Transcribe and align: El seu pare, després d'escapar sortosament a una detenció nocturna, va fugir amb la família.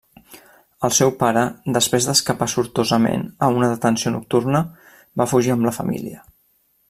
El 0.87 0.93
seu 0.99 1.11
pare, 1.19 1.43
després 1.75 2.07
d'escapar 2.09 2.47
sortosament 2.55 3.27
a 3.49 3.53
una 3.59 3.69
detenció 3.75 4.15
nocturna, 4.17 4.63
va 5.23 5.33
fugir 5.35 5.57
amb 5.57 5.69
la 5.71 5.77
família. 5.81 6.25